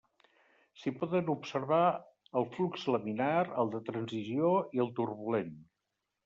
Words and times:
S'hi 0.83 0.93
poden 1.01 1.27
observar 1.33 1.81
el 2.41 2.47
flux 2.55 2.87
laminar, 2.95 3.37
el 3.65 3.71
de 3.77 3.83
transició 3.91 4.51
i 4.79 4.83
el 4.87 4.91
turbulent. 5.03 5.55